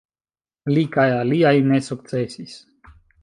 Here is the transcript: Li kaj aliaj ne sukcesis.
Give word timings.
Li 0.73 0.85
kaj 0.95 1.05
aliaj 1.17 1.53
ne 1.73 1.79
sukcesis. 1.91 2.57